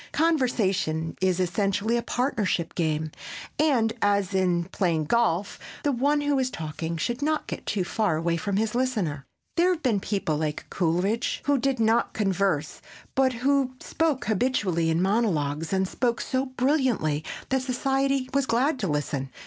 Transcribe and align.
Conversation 0.13 1.15
is 1.21 1.39
essentially 1.39 1.95
a 1.95 2.01
partnership 2.01 2.73
game 2.73 3.11
and, 3.59 3.93
as 4.01 4.33
in 4.33 4.63
playing 4.71 5.03
golf, 5.05 5.59
the 5.83 5.91
one 5.91 6.21
who 6.21 6.39
is 6.39 6.49
talking 6.49 6.97
should 6.97 7.21
not 7.21 7.45
get 7.45 7.67
too 7.67 7.83
far 7.83 8.15
away 8.17 8.35
from 8.35 8.57
his 8.57 8.73
listener. 8.73 9.27
There 9.57 9.69
have 9.69 9.83
been 9.83 9.99
people 9.99 10.37
like 10.37 10.65
Coleridge 10.71 11.41
who 11.43 11.59
did 11.59 11.79
not 11.79 12.13
converse 12.15 12.81
but 13.13 13.31
who 13.45 13.75
spoke 13.79 14.25
habitually 14.25 14.89
in 14.89 15.03
monologues 15.03 15.71
and 15.71 15.87
spoke 15.87 16.19
so 16.19 16.47
brilliantly 16.47 17.23
that 17.49 17.61
society 17.61 18.27
was 18.33 18.47
glad 18.47 18.79
to 18.79 18.87
listen. 18.87 19.29